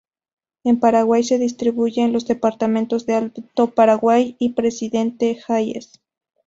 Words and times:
En 0.63 0.79
Paraguay 0.79 1.23
se 1.23 1.37
distribuye 1.37 2.01
en 2.01 2.11
los 2.11 2.25
departamentos 2.25 3.05
de 3.05 3.13
Alto 3.13 3.67
Paraguay 3.75 4.35
y 4.39 4.53
Presidente 4.53 5.37
Hayes. 5.47 6.01